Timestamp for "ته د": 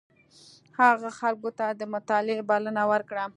1.57-1.81